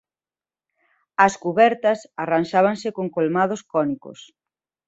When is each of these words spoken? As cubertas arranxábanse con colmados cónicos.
As 1.25 1.33
cubertas 1.43 1.99
arranxábanse 2.23 2.87
con 2.97 3.07
colmados 3.15 3.61
cónicos. 3.73 4.19